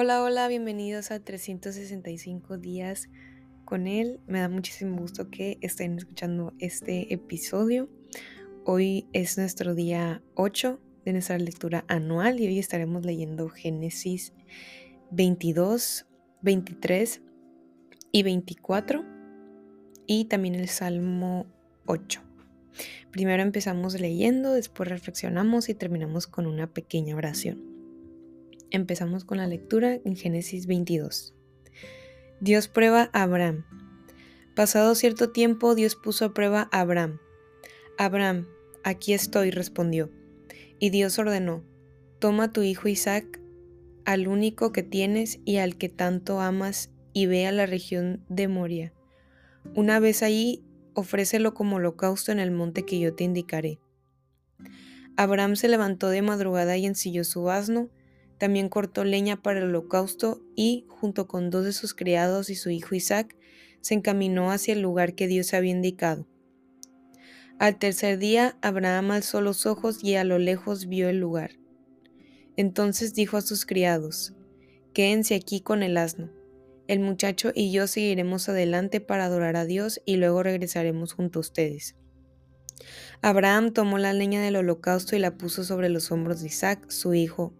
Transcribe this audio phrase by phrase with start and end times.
[0.00, 3.08] Hola, hola, bienvenidos a 365 días
[3.64, 4.20] con él.
[4.28, 7.88] Me da muchísimo gusto que estén escuchando este episodio.
[8.64, 14.32] Hoy es nuestro día 8 de nuestra lectura anual y hoy estaremos leyendo Génesis
[15.10, 16.06] 22,
[16.42, 17.20] 23
[18.12, 19.04] y 24
[20.06, 21.46] y también el Salmo
[21.86, 22.22] 8.
[23.10, 27.77] Primero empezamos leyendo, después reflexionamos y terminamos con una pequeña oración.
[28.70, 31.34] Empezamos con la lectura en Génesis 22.
[32.40, 33.64] Dios prueba a Abraham.
[34.54, 37.18] Pasado cierto tiempo, Dios puso a prueba a Abraham.
[37.96, 38.46] Abraham,
[38.84, 40.10] aquí estoy, respondió.
[40.78, 41.64] Y Dios ordenó,
[42.18, 43.40] toma a tu hijo Isaac,
[44.04, 48.48] al único que tienes y al que tanto amas, y ve a la región de
[48.48, 48.92] Moria.
[49.74, 53.78] Una vez allí, ofrécelo como holocausto en el monte que yo te indicaré.
[55.16, 57.88] Abraham se levantó de madrugada y ensilló su asno,
[58.38, 62.70] también cortó leña para el holocausto y, junto con dos de sus criados y su
[62.70, 63.36] hijo Isaac,
[63.80, 66.26] se encaminó hacia el lugar que Dios había indicado.
[67.58, 71.58] Al tercer día, Abraham alzó los ojos y a lo lejos vio el lugar.
[72.56, 74.34] Entonces dijo a sus criados,
[74.92, 76.30] Quédense aquí con el asno.
[76.86, 81.40] El muchacho y yo seguiremos adelante para adorar a Dios y luego regresaremos junto a
[81.40, 81.96] ustedes.
[83.20, 87.14] Abraham tomó la leña del holocausto y la puso sobre los hombros de Isaac, su
[87.14, 87.52] hijo,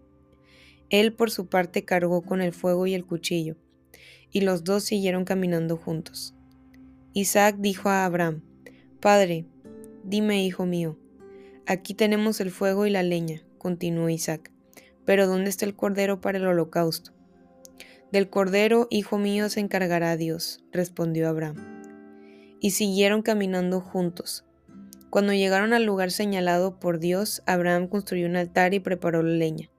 [0.91, 3.56] él por su parte cargó con el fuego y el cuchillo,
[4.31, 6.34] y los dos siguieron caminando juntos.
[7.12, 8.42] Isaac dijo a Abraham,
[9.00, 9.47] Padre,
[10.05, 10.98] dime, hijo mío,
[11.66, 14.50] aquí tenemos el fuego y la leña, continuó Isaac,
[15.05, 17.12] pero ¿dónde está el cordero para el holocausto?
[18.12, 21.83] Del cordero, hijo mío, se encargará Dios, respondió Abraham.
[22.59, 24.47] Y siguieron caminando juntos.
[25.11, 29.70] Cuando llegaron al lugar señalado por Dios, Abraham construyó un altar y preparó la leña.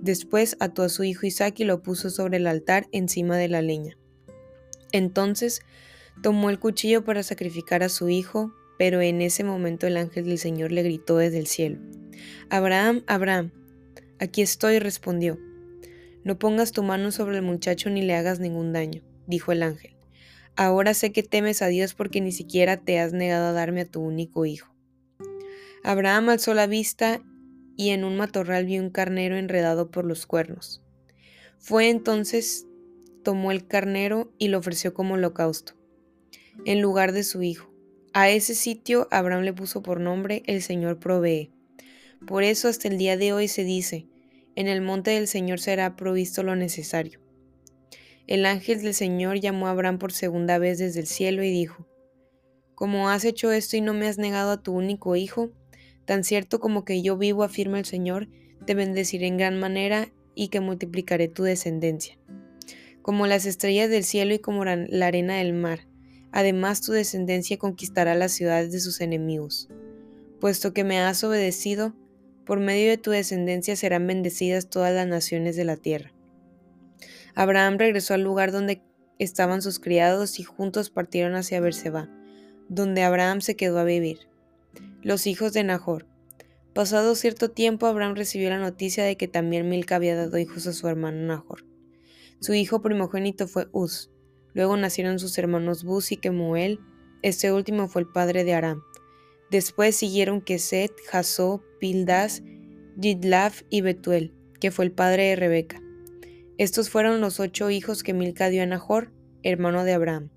[0.00, 3.62] Después ató a su hijo Isaac y lo puso sobre el altar encima de la
[3.62, 3.96] leña.
[4.92, 5.62] Entonces
[6.22, 10.38] tomó el cuchillo para sacrificar a su hijo, pero en ese momento el ángel del
[10.38, 11.78] Señor le gritó desde el cielo.
[12.48, 13.52] Abraham, Abraham,
[14.18, 15.38] aquí estoy, respondió.
[16.24, 19.96] No pongas tu mano sobre el muchacho ni le hagas ningún daño, dijo el ángel.
[20.56, 23.86] Ahora sé que temes a Dios porque ni siquiera te has negado a darme a
[23.86, 24.74] tu único hijo.
[25.82, 27.22] Abraham alzó la vista
[27.76, 30.82] y en un matorral vio un carnero enredado por los cuernos.
[31.58, 32.66] Fue entonces,
[33.22, 35.74] tomó el carnero y lo ofreció como holocausto,
[36.64, 37.70] en lugar de su hijo.
[38.12, 41.52] A ese sitio Abraham le puso por nombre El Señor provee.
[42.26, 44.08] Por eso hasta el día de hoy se dice,
[44.56, 47.20] en el monte del Señor será provisto lo necesario.
[48.26, 51.86] El ángel del Señor llamó a Abraham por segunda vez desde el cielo y dijo,
[52.74, 55.50] Como has hecho esto y no me has negado a tu único hijo,
[56.10, 58.26] Tan cierto como que yo vivo, afirma el Señor,
[58.66, 62.18] te bendeciré en gran manera y que multiplicaré tu descendencia,
[63.00, 65.86] como las estrellas del cielo y como la arena del mar.
[66.32, 69.68] Además tu descendencia conquistará las ciudades de sus enemigos.
[70.40, 71.94] Puesto que me has obedecido,
[72.44, 76.12] por medio de tu descendencia serán bendecidas todas las naciones de la tierra.
[77.36, 78.82] Abraham regresó al lugar donde
[79.20, 82.10] estaban sus criados y juntos partieron hacia Berseba,
[82.68, 84.29] donde Abraham se quedó a vivir.
[85.02, 86.06] Los hijos de Nahor.
[86.74, 90.72] Pasado cierto tiempo, Abraham recibió la noticia de que también Milca había dado hijos a
[90.72, 91.64] su hermano Nahor.
[92.40, 94.10] Su hijo primogénito fue Uz.
[94.54, 96.80] Luego nacieron sus hermanos Buz y Kemuel.
[97.22, 98.82] Este último fue el padre de Aram.
[99.50, 102.42] Después siguieron Keset, Jasó, Pildas,
[102.96, 105.82] Yidlaf y Betuel, que fue el padre de Rebeca.
[106.56, 110.30] Estos fueron los ocho hijos que Milca dio a Nahor, hermano de Abraham.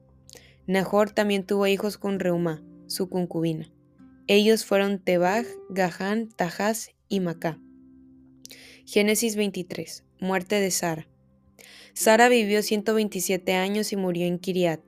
[0.68, 3.72] Nahor también tuvo hijos con Reuma, su concubina.
[4.28, 7.59] Ellos fueron Tebaj, Gahán, Tajás y Macá.
[8.85, 10.06] Génesis 23.
[10.22, 11.09] Muerte de Sara.
[11.94, 14.79] Sara vivió 127 años y murió en Kiriat,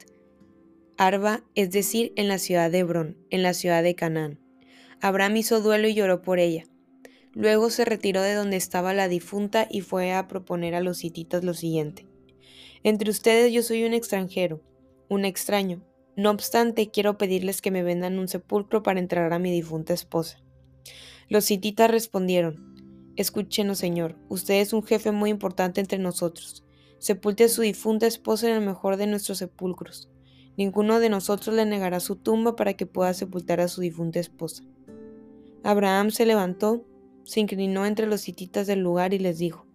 [0.98, 4.40] Arba, es decir, en la ciudad de Hebrón, en la ciudad de Canaán.
[5.02, 6.64] Abraham hizo duelo y lloró por ella.
[7.34, 11.44] Luego se retiró de donde estaba la difunta y fue a proponer a los hititas
[11.44, 12.08] lo siguiente.
[12.84, 14.62] Entre ustedes yo soy un extranjero,
[15.10, 15.84] un extraño,
[16.16, 20.42] no obstante, quiero pedirles que me vendan un sepulcro para entrar a mi difunta esposa.
[21.28, 22.74] Los hititas respondieron,
[23.18, 26.64] Escúchenos, Señor, usted es un jefe muy importante entre nosotros.
[27.00, 30.10] Sepulte a su difunta esposa en el mejor de nuestros sepulcros.
[30.58, 34.64] Ninguno de nosotros le negará su tumba para que pueda sepultar a su difunta esposa.
[35.64, 36.86] Abraham se levantó,
[37.24, 39.66] se inclinó entre los hititas del lugar y les dijo,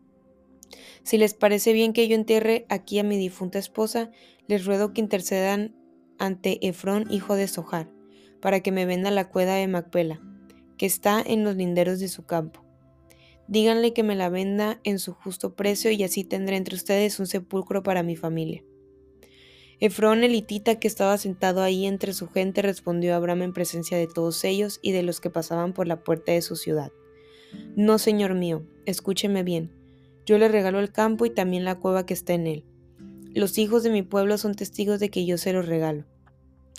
[1.02, 4.10] Si les parece bien que yo entierre aquí a mi difunta esposa,
[4.46, 5.74] les ruego que intercedan
[6.20, 7.90] ante Efrón, hijo de Sohar,
[8.40, 10.20] para que me venda la cueva de Macpela,
[10.78, 12.64] que está en los linderos de su campo.
[13.48, 17.26] díganle que me la venda en su justo precio y así tendré entre ustedes un
[17.26, 18.62] sepulcro para mi familia.
[19.80, 24.06] Efrón elitita que estaba sentado ahí entre su gente respondió a Abraham en presencia de
[24.06, 26.92] todos ellos y de los que pasaban por la puerta de su ciudad.
[27.76, 29.72] No, señor mío, escúcheme bien.
[30.26, 32.64] Yo le regalo el campo y también la cueva que está en él.
[33.34, 36.04] Los hijos de mi pueblo son testigos de que yo se los regalo.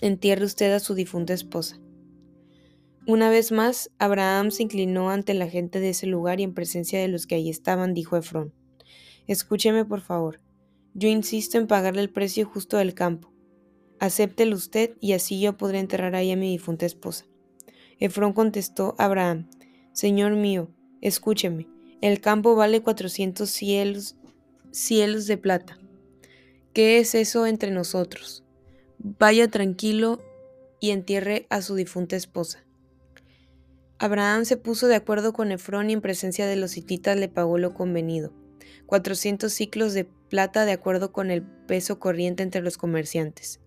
[0.02, 1.78] Entierre usted a su difunta esposa.
[3.06, 7.00] Una vez más, Abraham se inclinó ante la gente de ese lugar y en presencia
[7.00, 8.52] de los que allí estaban dijo Efrón,
[9.28, 10.40] Escúcheme por favor,
[10.92, 13.32] yo insisto en pagarle el precio justo del campo.
[14.00, 17.26] Acéptelo usted y así yo podré enterrar ahí a mi difunta esposa.
[18.00, 19.48] Efrón contestó a Abraham,
[19.92, 20.68] Señor mío,
[21.00, 21.68] escúcheme,
[22.00, 24.16] el campo vale cuatrocientos cielos,
[24.72, 25.78] cielos de plata.
[26.72, 28.41] ¿Qué es eso entre nosotros?
[29.04, 30.22] Vaya tranquilo
[30.78, 32.64] y entierre a su difunta esposa.
[33.98, 37.58] Abraham se puso de acuerdo con Efrón y en presencia de los hititas le pagó
[37.58, 38.32] lo convenido,
[38.86, 43.60] cuatrocientos ciclos de plata de acuerdo con el peso corriente entre los comerciantes.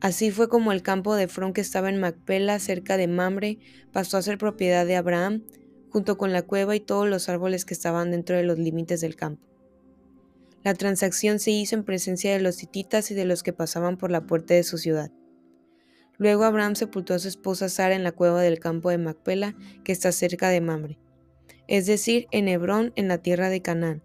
[0.00, 3.58] Así fue como el campo de Efrón que estaba en Macpela, cerca de Mamre,
[3.92, 5.44] pasó a ser propiedad de Abraham,
[5.90, 9.16] junto con la cueva y todos los árboles que estaban dentro de los límites del
[9.16, 9.51] campo.
[10.64, 14.10] La transacción se hizo en presencia de los hititas y de los que pasaban por
[14.10, 15.10] la puerta de su ciudad.
[16.18, 19.90] Luego Abraham sepultó a su esposa Sara en la cueva del campo de Macpela, que
[19.90, 20.98] está cerca de Mamre,
[21.66, 24.02] es decir, en Hebrón, en la tierra de Canaán.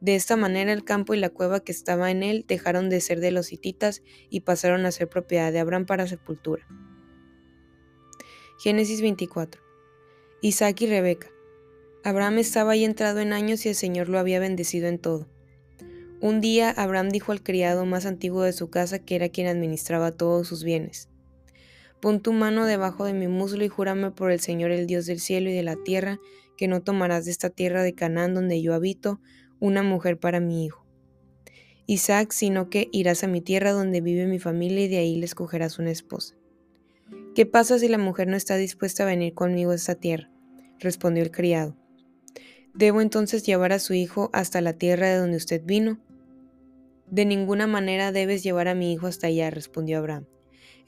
[0.00, 3.20] De esta manera el campo y la cueva que estaba en él dejaron de ser
[3.20, 6.66] de los hititas y pasaron a ser propiedad de Abraham para sepultura.
[8.58, 9.62] Génesis 24.
[10.42, 11.30] Isaac y Rebeca.
[12.02, 15.26] Abraham estaba ya entrado en años y el Señor lo había bendecido en todo.
[16.24, 20.10] Un día Abraham dijo al criado más antiguo de su casa, que era quien administraba
[20.10, 21.10] todos sus bienes,
[22.00, 25.20] Pon tu mano debajo de mi muslo y júrame por el Señor el Dios del
[25.20, 26.20] cielo y de la tierra,
[26.56, 29.20] que no tomarás de esta tierra de Canaán donde yo habito
[29.60, 30.86] una mujer para mi hijo.
[31.84, 35.26] Isaac, sino que irás a mi tierra donde vive mi familia y de ahí le
[35.26, 36.36] escogerás una esposa.
[37.34, 40.30] ¿Qué pasa si la mujer no está dispuesta a venir conmigo a esta tierra?
[40.78, 41.76] respondió el criado.
[42.72, 46.00] ¿Debo entonces llevar a su hijo hasta la tierra de donde usted vino?
[47.14, 50.26] De ninguna manera debes llevar a mi hijo hasta allá, respondió Abraham.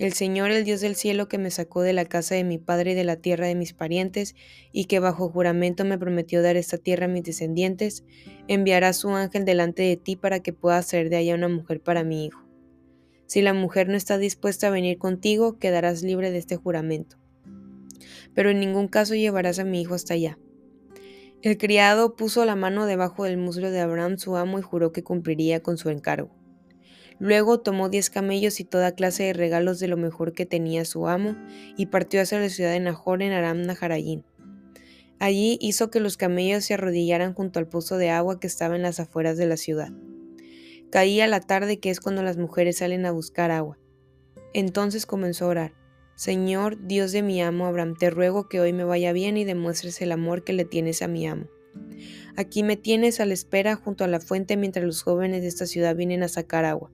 [0.00, 2.90] El Señor, el Dios del cielo, que me sacó de la casa de mi padre
[2.90, 4.34] y de la tierra de mis parientes,
[4.72, 8.02] y que bajo juramento me prometió dar esta tierra a mis descendientes,
[8.48, 12.02] enviará su ángel delante de ti para que puedas hacer de allá una mujer para
[12.02, 12.44] mi hijo.
[13.26, 17.18] Si la mujer no está dispuesta a venir contigo, quedarás libre de este juramento.
[18.34, 20.36] Pero en ningún caso llevarás a mi hijo hasta allá.
[21.42, 25.04] El criado puso la mano debajo del muslo de Abraham su amo y juró que
[25.04, 26.34] cumpliría con su encargo.
[27.18, 31.08] Luego tomó diez camellos y toda clase de regalos de lo mejor que tenía su
[31.08, 31.36] amo,
[31.76, 34.24] y partió hacia la ciudad de Nahor en Aram Naharayín.
[35.18, 38.82] Allí hizo que los camellos se arrodillaran junto al pozo de agua que estaba en
[38.82, 39.92] las afueras de la ciudad.
[40.90, 43.78] Caía la tarde, que es cuando las mujeres salen a buscar agua.
[44.52, 45.85] Entonces comenzó a orar.
[46.16, 50.00] Señor, Dios de mi amo Abraham, te ruego que hoy me vaya bien y demuestres
[50.00, 51.46] el amor que le tienes a mi amo.
[52.36, 55.66] Aquí me tienes a la espera junto a la fuente mientras los jóvenes de esta
[55.66, 56.90] ciudad vienen a sacar agua.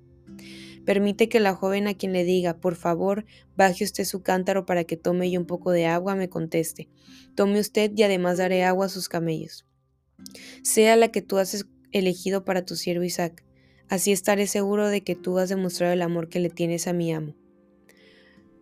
[0.84, 3.24] Permite que la joven a quien le diga, por favor,
[3.56, 6.88] baje usted su cántaro para que tome yo un poco de agua, me conteste.
[7.36, 9.66] Tome usted y además daré agua a sus camellos.
[10.64, 13.44] Sea la que tú has elegido para tu siervo Isaac.
[13.88, 17.12] Así estaré seguro de que tú has demostrado el amor que le tienes a mi
[17.12, 17.36] amo.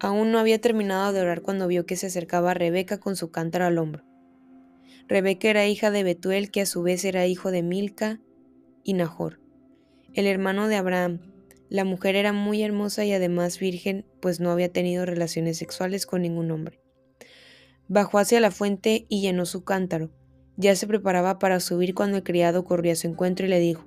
[0.00, 3.66] Aún no había terminado de orar cuando vio que se acercaba Rebeca con su cántaro
[3.66, 4.04] al hombro.
[5.06, 8.20] Rebeca era hija de Betuel, que a su vez era hijo de Milca
[8.82, 9.40] y Nahor,
[10.12, 11.20] el hermano de Abraham,
[11.68, 16.22] la mujer era muy hermosa y además virgen, pues no había tenido relaciones sexuales con
[16.22, 16.80] ningún hombre.
[17.86, 20.10] Bajó hacia la fuente y llenó su cántaro.
[20.56, 23.86] Ya se preparaba para subir cuando el criado corrió a su encuentro y le dijo,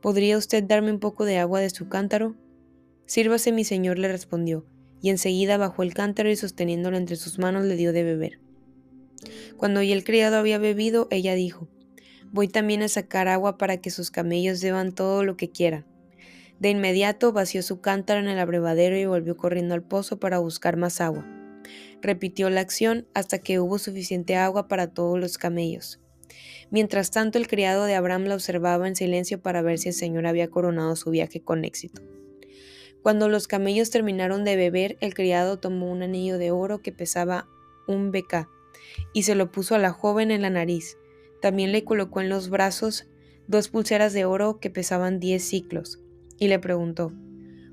[0.00, 2.36] ¿Podría usted darme un poco de agua de su cántaro?
[3.04, 4.64] Sírvase, mi señor, le respondió,
[5.00, 8.40] y enseguida bajó el cántaro y sosteniéndolo entre sus manos le dio de beber.
[9.56, 11.68] Cuando ya el criado había bebido, ella dijo,
[12.32, 15.84] Voy también a sacar agua para que sus camellos beban todo lo que quieran.
[16.60, 20.76] De inmediato vació su cántaro en el abrevadero y volvió corriendo al pozo para buscar
[20.76, 21.26] más agua.
[22.02, 26.00] Repitió la acción hasta que hubo suficiente agua para todos los camellos.
[26.70, 30.26] Mientras tanto, el criado de Abraham la observaba en silencio para ver si el Señor
[30.26, 32.02] había coronado su viaje con éxito.
[33.02, 37.48] Cuando los camellos terminaron de beber, el criado tomó un anillo de oro que pesaba
[37.86, 38.48] un beca
[39.12, 40.98] y se lo puso a la joven en la nariz.
[41.40, 43.06] También le colocó en los brazos
[43.46, 46.00] dos pulseras de oro que pesaban diez ciclos
[46.38, 47.12] y le preguntó,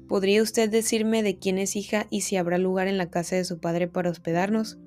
[0.08, 3.44] ¿Podría usted decirme de quién es hija y si habrá lugar en la casa de
[3.44, 4.78] su padre para hospedarnos?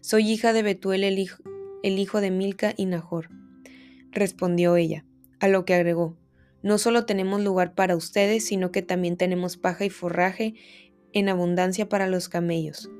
[0.00, 1.18] Soy hija de Betuel, el
[1.98, 3.28] hijo, de Milca y Nahor.
[4.10, 5.04] Respondió ella,
[5.38, 6.16] a lo que agregó,
[6.62, 10.54] no solo tenemos lugar para ustedes, sino que también tenemos paja y forraje
[11.12, 12.90] en abundancia para los camellos.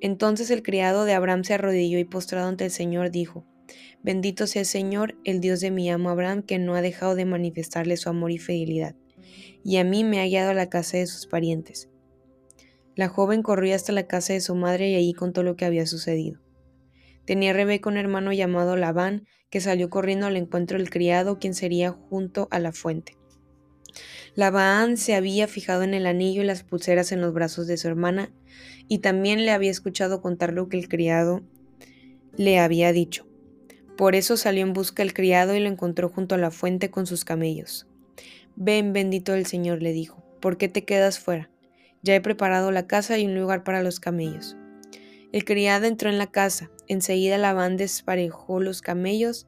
[0.00, 3.44] Entonces el criado de Abraham se arrodilló y postrado ante el Señor dijo,
[4.02, 7.24] Bendito sea el Señor, el Dios de mi amo Abraham, que no ha dejado de
[7.24, 8.94] manifestarle su amor y fidelidad,
[9.64, 11.88] y a mí me ha guiado a la casa de sus parientes.
[12.94, 15.86] La joven corrió hasta la casa de su madre y allí contó lo que había
[15.86, 16.40] sucedido.
[17.24, 21.92] Tenía Rebeca un hermano llamado Labán, que salió corriendo al encuentro del criado, quien sería
[21.92, 23.16] junto a la fuente.
[24.34, 27.88] Labán se había fijado en el anillo y las pulseras en los brazos de su
[27.88, 28.30] hermana,
[28.86, 31.42] y también le había escuchado contar lo que el criado
[32.36, 33.26] le había dicho.
[33.96, 37.06] Por eso salió en busca del criado y lo encontró junto a la fuente con
[37.06, 37.86] sus camellos.
[38.54, 41.50] Ven, bendito el Señor, le dijo, ¿por qué te quedas fuera?
[42.02, 44.56] Ya he preparado la casa y un lugar para los camellos.
[45.32, 49.46] El criado entró en la casa, enseguida Labán desparejó los camellos,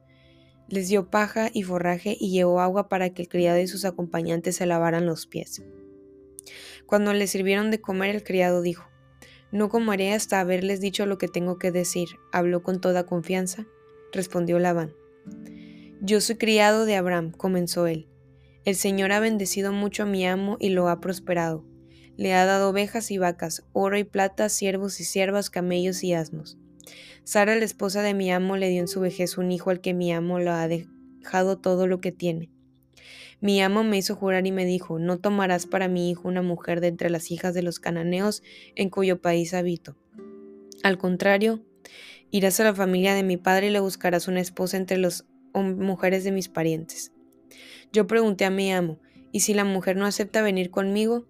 [0.67, 4.55] les dio paja y forraje y llevó agua para que el criado y sus acompañantes
[4.55, 5.63] se lavaran los pies.
[6.85, 8.87] Cuando le sirvieron de comer, el criado dijo,
[9.51, 12.09] No comeré hasta haberles dicho lo que tengo que decir.
[12.31, 13.65] Habló con toda confianza
[14.11, 14.93] respondió Labán.
[16.01, 18.07] Yo soy criado de Abraham, comenzó él.
[18.65, 21.65] El Señor ha bendecido mucho a mi amo y lo ha prosperado.
[22.17, 26.57] Le ha dado ovejas y vacas, oro y plata, siervos y siervas, camellos y asnos.
[27.23, 29.93] Sara, la esposa de mi amo, le dio en su vejez un hijo al que
[29.93, 32.49] mi amo lo ha dejado todo lo que tiene.
[33.39, 36.81] Mi amo me hizo jurar y me dijo, no tomarás para mi hijo una mujer
[36.81, 38.43] de entre las hijas de los cananeos
[38.75, 39.95] en cuyo país habito.
[40.83, 41.63] Al contrario,
[42.33, 46.23] Irás a la familia de mi padre y le buscarás una esposa entre las mujeres
[46.23, 47.11] de mis parientes.
[47.91, 48.99] Yo pregunté a mi amo,
[49.33, 51.27] ¿y si la mujer no acepta venir conmigo?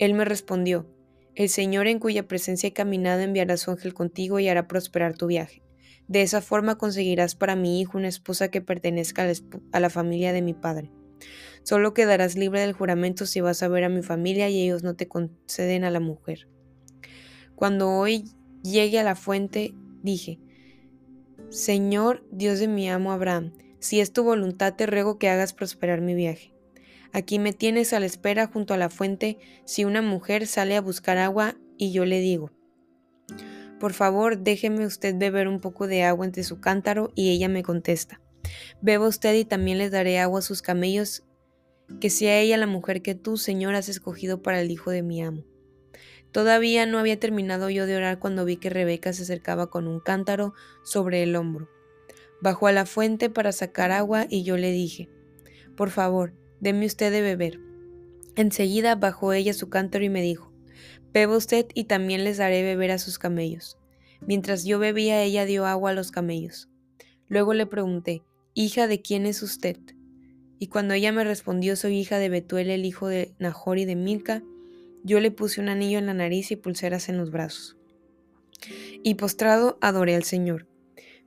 [0.00, 0.86] Él me respondió,
[1.34, 5.26] El Señor en cuya presencia he caminado enviará su ángel contigo y hará prosperar tu
[5.26, 5.62] viaje.
[6.08, 9.30] De esa forma conseguirás para mi hijo una esposa que pertenezca
[9.72, 10.90] a la familia de mi padre.
[11.64, 14.96] Solo quedarás libre del juramento si vas a ver a mi familia y ellos no
[14.96, 16.48] te conceden a la mujer.
[17.54, 18.24] Cuando hoy
[18.62, 20.40] llegue a la fuente, dije,
[21.50, 26.00] Señor Dios de mi amo Abraham, si es tu voluntad te ruego que hagas prosperar
[26.00, 26.54] mi viaje.
[27.12, 30.80] Aquí me tienes a la espera junto a la fuente si una mujer sale a
[30.80, 32.52] buscar agua y yo le digo,
[33.80, 37.62] por favor déjeme usted beber un poco de agua entre su cántaro y ella me
[37.62, 38.20] contesta,
[38.82, 41.24] beba usted y también le daré agua a sus camellos,
[42.00, 45.22] que sea ella la mujer que tú, Señor, has escogido para el hijo de mi
[45.22, 45.44] amo.
[46.30, 49.98] Todavía no había terminado yo de orar cuando vi que Rebeca se acercaba con un
[49.98, 51.68] cántaro sobre el hombro.
[52.40, 55.08] Bajó a la fuente para sacar agua y yo le dije,
[55.76, 57.60] Por favor, deme usted de beber.
[58.36, 60.52] Enseguida bajó ella su cántaro y me dijo,
[61.12, 63.78] Beba usted y también les daré beber a sus camellos.
[64.20, 66.68] Mientras yo bebía, ella dio agua a los camellos.
[67.26, 68.22] Luego le pregunté,
[68.54, 69.76] Hija, ¿de quién es usted?
[70.58, 73.96] Y cuando ella me respondió, soy hija de Betuel, el hijo de Nahor y de
[73.96, 74.42] Milca,
[75.02, 77.78] yo le puse un anillo en la nariz y pulseras en los brazos.
[79.02, 80.66] Y postrado adoré al Señor.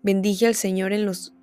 [0.03, 1.33] Bendije al Señor en los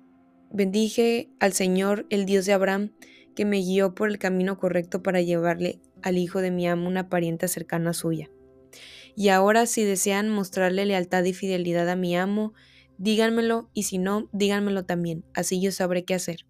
[0.53, 2.91] bendije al Señor, el Dios de Abraham,
[3.35, 7.09] que me guió por el camino correcto para llevarle al hijo de mi amo una
[7.09, 8.29] parienta cercana suya.
[9.15, 12.53] Y ahora si desean mostrarle lealtad y fidelidad a mi amo,
[12.97, 16.45] díganmelo, y si no, díganmelo también, así yo sabré qué hacer.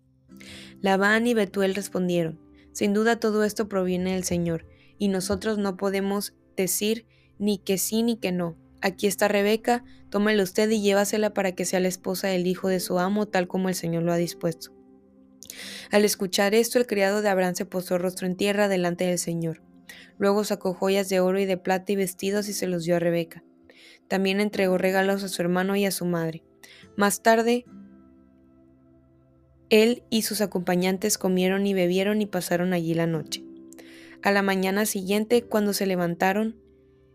[0.82, 2.40] Labán y Betuel respondieron,
[2.72, 7.06] Sin duda todo esto proviene del Señor, y nosotros no podemos decir
[7.40, 8.58] ni que sí ni que no.
[8.82, 12.80] Aquí está Rebeca, tómela usted y llévasela para que sea la esposa del hijo de
[12.80, 14.81] su amo, tal como el Señor lo ha dispuesto.
[15.92, 19.62] Al escuchar esto, el criado de Abraham se posó rostro en tierra delante del Señor.
[20.18, 23.00] Luego sacó joyas de oro y de plata y vestidos y se los dio a
[23.00, 23.44] Rebeca.
[24.08, 26.44] También entregó regalos a su hermano y a su madre.
[26.96, 27.66] Más tarde,
[29.70, 33.44] él y sus acompañantes comieron y bebieron y pasaron allí la noche.
[34.22, 36.58] A la mañana siguiente, cuando se levantaron,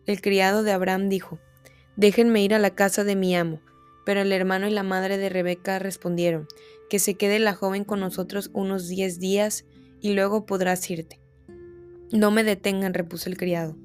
[0.07, 1.39] el criado de Abraham dijo,
[1.97, 3.61] Déjenme ir a la casa de mi amo.
[4.07, 6.47] Pero el hermano y la madre de Rebeca respondieron,
[6.89, 9.67] Que se quede la joven con nosotros unos diez días
[10.01, 11.21] y luego podrás irte.
[12.13, 13.77] No me detengan, repuso el criado.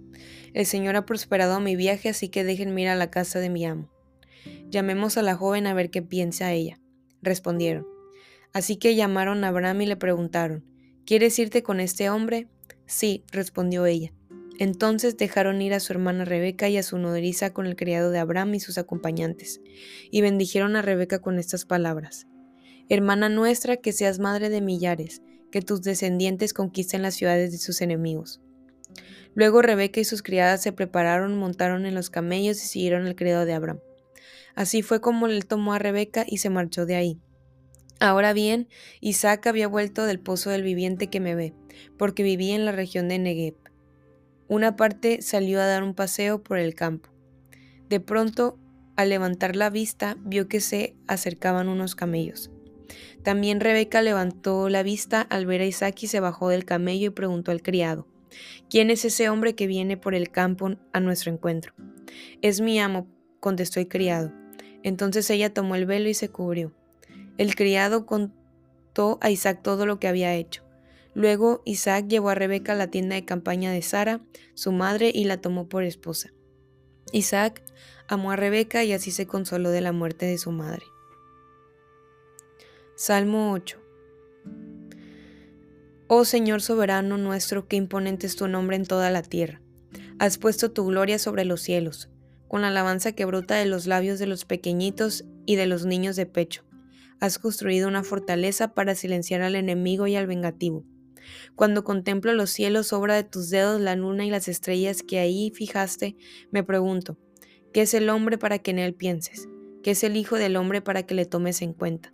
[0.53, 3.65] El Señor ha prosperado mi viaje, así que déjenme ir a la casa de mi
[3.65, 3.89] amo.
[4.69, 6.79] Llamemos a la joven a ver qué piensa ella.
[7.23, 7.87] Respondieron.
[8.53, 10.63] Así que llamaron a Abraham y le preguntaron,
[11.05, 12.47] ¿Quieres irte con este hombre?
[12.85, 14.13] Sí, respondió ella.
[14.59, 18.19] Entonces dejaron ir a su hermana Rebeca y a su nodriza con el criado de
[18.19, 19.61] Abraham y sus acompañantes,
[20.11, 22.27] y bendijeron a Rebeca con estas palabras.
[22.89, 27.81] Hermana nuestra, que seas madre de millares, que tus descendientes conquisten las ciudades de sus
[27.81, 28.41] enemigos.
[29.33, 33.45] Luego Rebeca y sus criadas se prepararon, montaron en los camellos y siguieron al criado
[33.45, 33.79] de Abraham.
[34.55, 37.21] Así fue como él tomó a Rebeca y se marchó de ahí.
[37.99, 38.67] Ahora bien,
[38.99, 41.53] Isaac había vuelto del pozo del viviente que me ve,
[41.97, 43.55] porque vivía en la región de Negev.
[44.51, 47.09] Una parte salió a dar un paseo por el campo.
[47.87, 48.59] De pronto,
[48.97, 52.51] al levantar la vista, vio que se acercaban unos camellos.
[53.23, 57.11] También Rebeca levantó la vista al ver a Isaac y se bajó del camello y
[57.11, 58.09] preguntó al criado,
[58.69, 61.73] ¿quién es ese hombre que viene por el campo a nuestro encuentro?
[62.41, 63.07] Es mi amo,
[63.39, 64.33] contestó el criado.
[64.83, 66.73] Entonces ella tomó el velo y se cubrió.
[67.37, 70.65] El criado contó a Isaac todo lo que había hecho.
[71.13, 74.21] Luego Isaac llevó a Rebeca a la tienda de campaña de Sara,
[74.53, 76.31] su madre, y la tomó por esposa.
[77.11, 77.61] Isaac
[78.07, 80.83] amó a Rebeca y así se consoló de la muerte de su madre.
[82.95, 83.79] Salmo 8
[86.07, 89.61] Oh Señor soberano nuestro, qué imponente es tu nombre en toda la tierra.
[90.19, 92.09] Has puesto tu gloria sobre los cielos,
[92.47, 96.17] con la alabanza que brota de los labios de los pequeñitos y de los niños
[96.17, 96.63] de pecho.
[97.21, 100.83] Has construido una fortaleza para silenciar al enemigo y al vengativo.
[101.55, 105.51] Cuando contemplo los cielos, obra de tus dedos, la luna y las estrellas que ahí
[105.53, 106.15] fijaste,
[106.51, 107.17] me pregunto,
[107.73, 109.47] ¿qué es el hombre para que en él pienses?
[109.83, 112.13] ¿Qué es el Hijo del hombre para que le tomes en cuenta?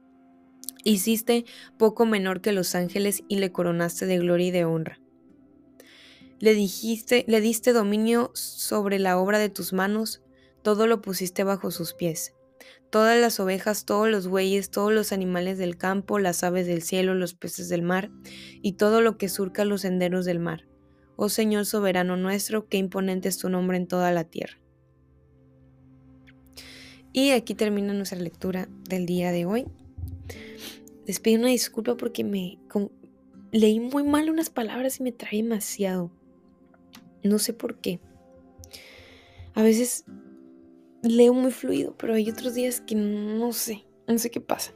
[0.84, 1.46] Hiciste
[1.78, 5.02] poco menor que los ángeles y le coronaste de gloria y de honra.
[6.40, 10.22] Le dijiste, le diste dominio sobre la obra de tus manos,
[10.62, 12.37] todo lo pusiste bajo sus pies.
[12.90, 17.16] Todas las ovejas, todos los bueyes, todos los animales del campo, las aves del cielo,
[17.16, 18.10] los peces del mar,
[18.62, 20.68] y todo lo que surca los senderos del mar.
[21.18, 24.58] Oh Señor soberano nuestro, qué imponente es tu nombre en toda la tierra.
[27.12, 29.66] Y aquí termina nuestra lectura del día de hoy.
[31.08, 32.60] Les pido una disculpa porque me
[33.52, 36.12] leí muy mal unas palabras y me trae demasiado.
[37.24, 38.00] No sé por qué.
[39.56, 40.06] A veces
[41.04, 44.74] leo muy fluido, pero hay otros días que no sé, no sé qué pasa.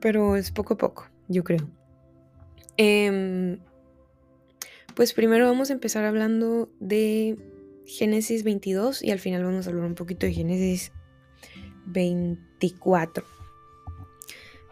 [0.00, 1.68] Pero es poco a poco, yo creo.
[2.76, 3.58] Em,
[4.94, 7.36] pues primero vamos a empezar hablando de
[7.86, 10.92] Génesis 22 y al final vamos a hablar un poquito de Génesis
[11.86, 13.24] 24.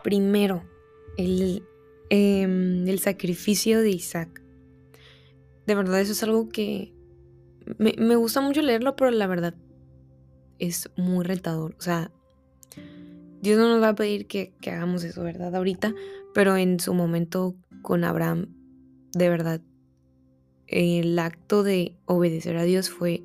[0.05, 0.63] Primero,
[1.17, 1.65] el,
[2.11, 4.43] em, el sacrificio de Isaac.
[5.67, 6.93] De verdad, eso es algo que
[7.79, 9.55] me, gusta mucho leerlo, pero la verdad
[10.59, 11.75] es muy retador.
[11.79, 12.11] O sea,
[13.41, 15.55] Dios no nos va a pedir que, hagamos eso, ¿verdad?
[15.55, 15.95] Ahorita,
[16.35, 18.49] pero en su momento con Abraham,
[19.13, 19.61] de verdad,
[20.67, 23.23] el acto de obedecer a Dios fue,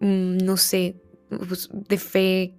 [0.00, 2.54] mm, no sé, pues, de fe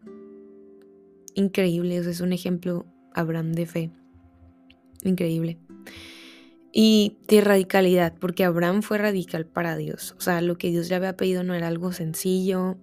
[1.33, 3.91] increíble, es un ejemplo, Abraham de fe,
[5.03, 5.59] increíble.
[6.73, 10.13] Y de radicalidad, porque Abraham fue radical para Dios.
[10.17, 12.77] O sea, lo que Dios le había pedido no era algo sencillo,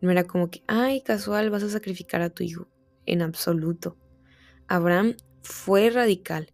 [0.00, 2.68] no era como que, ay, casual, vas a sacrificar a tu hijo.
[3.06, 3.96] En absoluto.
[4.66, 6.52] Abraham fue radical.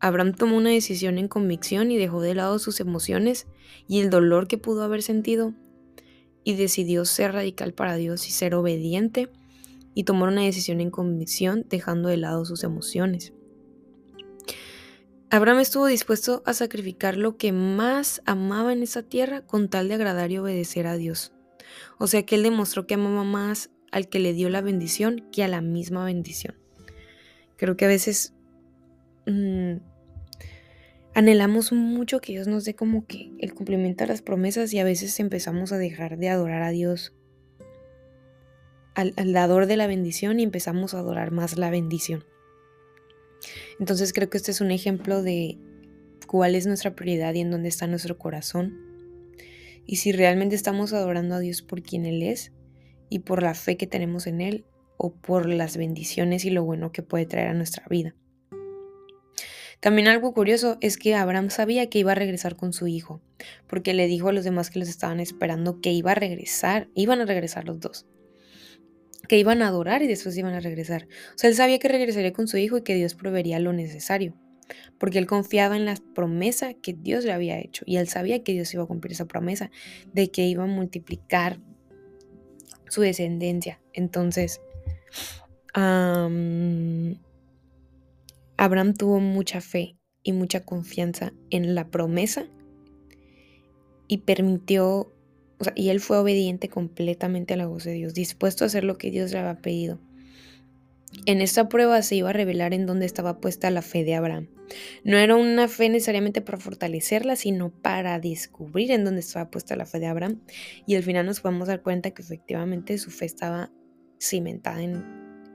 [0.00, 3.46] Abraham tomó una decisión en convicción y dejó de lado sus emociones
[3.88, 5.54] y el dolor que pudo haber sentido
[6.44, 9.30] y decidió ser radical para Dios y ser obediente
[9.94, 13.32] y tomar una decisión en convicción dejando de lado sus emociones.
[15.30, 19.94] Abraham estuvo dispuesto a sacrificar lo que más amaba en esa tierra con tal de
[19.94, 21.32] agradar y obedecer a Dios.
[21.98, 25.44] O sea que él demostró que amaba más al que le dio la bendición que
[25.44, 26.56] a la misma bendición.
[27.56, 28.34] Creo que a veces
[29.26, 29.76] mm,
[31.14, 34.84] anhelamos mucho que Dios nos dé como que el cumplimiento a las promesas y a
[34.84, 37.14] veces empezamos a dejar de adorar a Dios
[38.94, 42.24] al, dador de la bendición y empezamos a adorar más la bendición.
[43.78, 45.58] Entonces creo que este es un ejemplo de
[46.26, 48.87] cuál es nuestra prioridad y en dónde está nuestro corazón.
[49.88, 52.52] Y si realmente estamos adorando a Dios por quien Él es
[53.08, 54.66] y por la fe que tenemos en Él
[54.98, 58.14] o por las bendiciones y lo bueno que puede traer a nuestra vida.
[59.80, 63.22] También algo curioso es que Abraham sabía que iba a regresar con su hijo,
[63.66, 67.22] porque le dijo a los demás que los estaban esperando que iba a regresar, iban
[67.22, 68.06] a regresar los dos
[69.28, 71.06] que iban a adorar y después iban a regresar.
[71.34, 74.34] O sea, él sabía que regresaría con su hijo y que Dios proveería lo necesario,
[74.98, 78.52] porque él confiaba en la promesa que Dios le había hecho y él sabía que
[78.52, 79.70] Dios iba a cumplir esa promesa
[80.12, 81.58] de que iba a multiplicar
[82.88, 83.80] su descendencia.
[83.92, 84.60] Entonces,
[88.56, 92.46] Abraham tuvo mucha fe y mucha confianza en la promesa
[94.08, 95.12] y permitió
[95.74, 99.10] y él fue obediente completamente a la voz de Dios, dispuesto a hacer lo que
[99.10, 99.98] Dios le había pedido.
[101.26, 104.48] En esta prueba se iba a revelar en dónde estaba puesta la fe de Abraham.
[105.04, 109.86] No era una fe necesariamente para fortalecerla, sino para descubrir en dónde estaba puesta la
[109.86, 110.40] fe de Abraham.
[110.86, 113.70] Y al final nos a dar cuenta que efectivamente su fe estaba
[114.20, 115.04] cimentada en,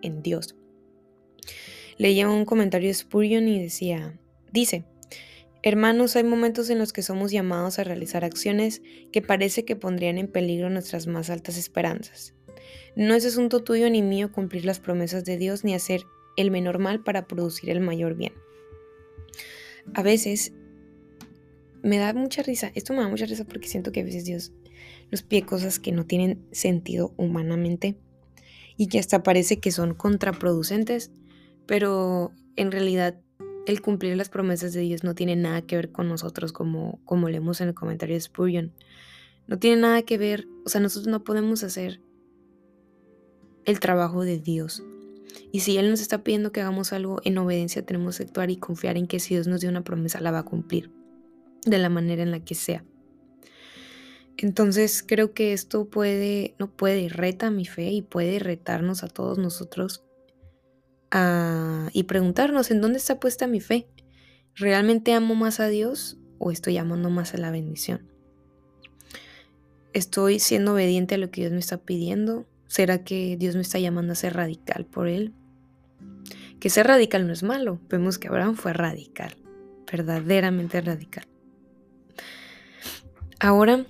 [0.01, 0.55] en Dios.
[1.97, 4.17] Leía un comentario de Spurgeon y decía,
[4.51, 4.85] dice,
[5.65, 8.81] Hermanos, hay momentos en los que somos llamados a realizar acciones
[9.13, 12.33] que parece que pondrían en peligro nuestras más altas esperanzas.
[12.95, 16.05] No es asunto tuyo ni mío cumplir las promesas de Dios ni hacer
[16.37, 18.33] el menor mal para producir el mayor bien.
[19.93, 20.53] A veces
[21.81, 24.53] me da mucha risa, esto me da mucha risa porque siento que a veces Dios
[25.11, 27.97] nos pide cosas que no tienen sentido humanamente
[28.77, 31.11] y que hasta parece que son contraproducentes,
[31.65, 33.19] pero en realidad
[33.65, 37.29] el cumplir las promesas de Dios no tiene nada que ver con nosotros como, como
[37.29, 38.73] leemos en el comentario de Spurgeon.
[39.47, 42.01] No tiene nada que ver, o sea, nosotros no podemos hacer
[43.65, 44.83] el trabajo de Dios.
[45.51, 48.57] Y si Él nos está pidiendo que hagamos algo en obediencia, tenemos que actuar y
[48.57, 50.91] confiar en que si Dios nos dio una promesa, la va a cumplir
[51.65, 52.83] de la manera en la que sea.
[54.37, 59.37] Entonces creo que esto puede, no puede, reta mi fe y puede retarnos a todos
[59.37, 60.03] nosotros
[61.93, 63.87] y preguntarnos en dónde está puesta mi fe.
[64.55, 68.09] ¿Realmente amo más a Dios o estoy amando más a la bendición?
[69.93, 72.47] ¿Estoy siendo obediente a lo que Dios me está pidiendo?
[72.73, 75.31] ¿Será que Dios me está llamando a ser radical por Él?
[76.59, 77.79] Que ser radical no es malo.
[77.87, 79.37] Vemos que Abraham fue radical,
[79.85, 81.27] verdaderamente radical.
[83.39, 83.85] Ahora,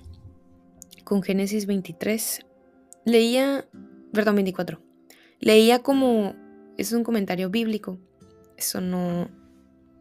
[1.02, 2.44] con Génesis 23,
[3.06, 3.66] leía,
[4.12, 4.82] perdón, 24,
[5.40, 6.34] leía como,
[6.76, 7.98] es un comentario bíblico,
[8.58, 9.30] eso no,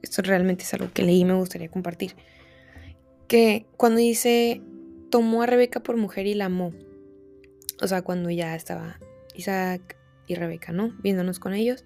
[0.02, 2.18] esto realmente es algo que leí y me gustaría compartir,
[3.30, 4.62] que cuando dice,
[5.10, 6.74] tomó a Rebeca por mujer y la amó,
[7.84, 8.98] o sea, cuando ya estaba
[9.36, 10.96] Isaac y Rebeca, ¿no?
[11.04, 11.84] Viéndonos con ellos.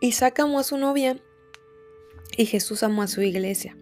[0.00, 1.16] Isaac amó a su novia
[2.36, 3.76] y Jesús amó a su iglesia.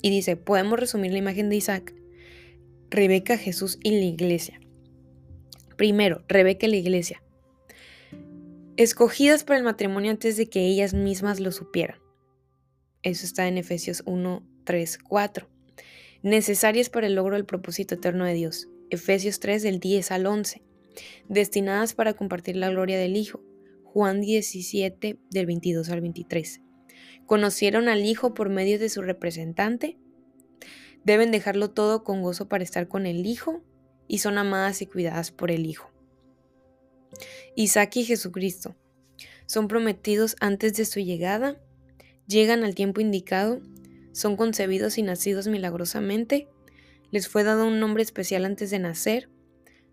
[0.00, 1.94] Y dice, podemos resumir la imagen de Isaac,
[2.90, 4.60] Rebeca, Jesús y la iglesia.
[5.76, 7.22] Primero, Rebeca y la iglesia.
[8.78, 11.98] Escogidas para el matrimonio antes de que ellas mismas lo supieran.
[13.02, 15.48] Eso está en Efesios 1, 3, 4.
[16.22, 18.68] Necesarias para el logro del propósito eterno de Dios.
[18.92, 20.62] Efesios 3 del 10 al 11,
[21.26, 23.42] destinadas para compartir la gloria del Hijo.
[23.84, 26.60] Juan 17 del 22 al 23.
[27.24, 29.96] ¿Conocieron al Hijo por medio de su representante?
[31.04, 33.62] Deben dejarlo todo con gozo para estar con el Hijo
[34.08, 35.90] y son amadas y cuidadas por el Hijo.
[37.56, 38.76] Isaac y Jesucristo
[39.46, 41.58] son prometidos antes de su llegada,
[42.26, 43.62] llegan al tiempo indicado,
[44.12, 46.46] son concebidos y nacidos milagrosamente,
[47.12, 49.28] les fue dado un nombre especial antes de nacer,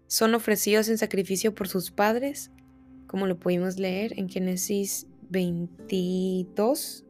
[0.08, 2.50] son ofrecidos en sacrificio por sus padres,
[3.06, 7.06] como lo pudimos leer en Génesis 22.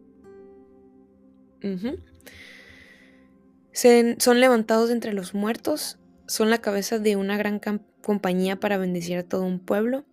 [4.17, 7.62] son levantados entre los muertos, son la cabeza de una gran
[8.02, 10.06] compañía para bendecir a todo un pueblo,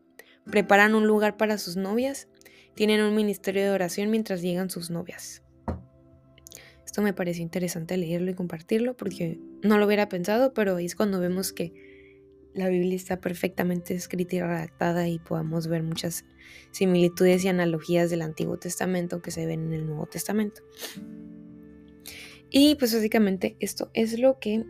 [0.45, 2.29] preparan un lugar para sus novias,
[2.75, 5.43] tienen un ministerio de oración mientras llegan sus novias.
[6.97, 11.21] Esto me pareció interesante leerlo y compartirlo porque no lo hubiera pensado, pero es cuando
[11.21, 11.75] vemos que
[12.55, 16.25] la Biblia está perfectamente escrita y redactada y podamos ver muchas
[16.71, 20.63] similitudes y analogías del Antiguo Testamento que se ven en el Nuevo Testamento.
[22.49, 24.65] Y pues básicamente esto es lo que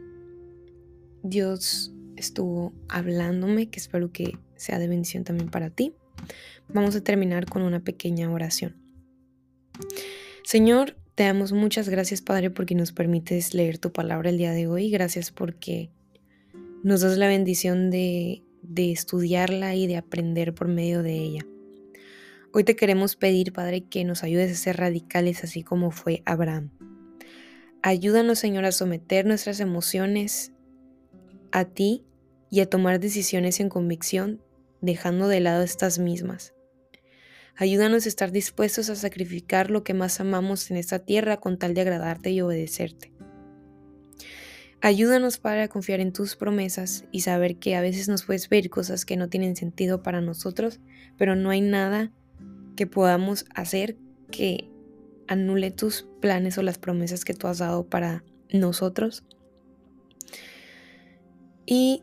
[1.22, 5.94] Dios estuvo hablándome, que espero que sea de bendición también para ti.
[6.66, 8.74] Vamos a terminar con una pequeña oración.
[10.42, 14.66] Señor, te damos muchas gracias, Padre, porque nos permites leer tu palabra el día de
[14.66, 14.90] hoy.
[14.90, 15.90] Gracias porque
[16.82, 21.46] nos das la bendición de, de estudiarla y de aprender por medio de ella.
[22.52, 26.70] Hoy te queremos pedir, Padre, que nos ayudes a ser radicales así como fue Abraham.
[27.80, 30.52] Ayúdanos, Señor, a someter nuestras emociones
[31.50, 32.04] a ti
[32.50, 34.42] y a tomar decisiones en convicción,
[34.82, 36.55] dejando de lado estas mismas.
[37.56, 41.74] Ayúdanos a estar dispuestos a sacrificar lo que más amamos en esta tierra con tal
[41.74, 43.12] de agradarte y obedecerte.
[44.82, 48.68] Ayúdanos, Padre, a confiar en tus promesas y saber que a veces nos puedes pedir
[48.68, 50.80] cosas que no tienen sentido para nosotros,
[51.16, 52.12] pero no hay nada
[52.76, 53.96] que podamos hacer
[54.30, 54.68] que
[55.28, 59.24] anule tus planes o las promesas que tú has dado para nosotros.
[61.64, 62.02] Y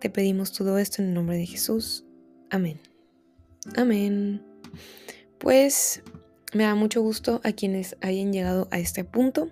[0.00, 2.04] te pedimos todo esto en el nombre de Jesús.
[2.50, 2.80] Amén.
[3.76, 4.51] Amén.
[5.38, 6.02] Pues
[6.52, 9.50] me da mucho gusto a quienes hayan llegado a este punto.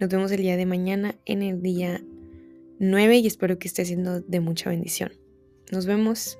[0.00, 2.02] Nos vemos el día de mañana en el día
[2.78, 5.12] 9 y espero que esté siendo de mucha bendición.
[5.70, 6.38] Nos vemos.